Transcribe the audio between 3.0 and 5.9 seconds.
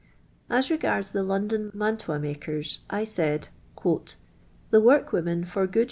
said:—" The wurkworaen for good